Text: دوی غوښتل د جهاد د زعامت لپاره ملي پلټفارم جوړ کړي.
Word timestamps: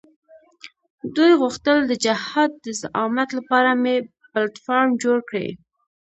دوی 1.15 1.31
غوښتل 1.41 1.77
د 1.85 1.93
جهاد 2.05 2.51
د 2.65 2.67
زعامت 2.81 3.29
لپاره 3.37 3.69
ملي 3.83 3.97
پلټفارم 4.31 4.91
جوړ 5.03 5.17
کړي. 5.29 5.47